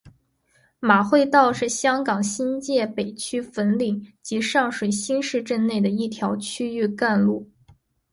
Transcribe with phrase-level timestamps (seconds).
[0.79, 7.47] 马会道是香港新界北区粉岭及上水新市镇内的一条区域干路。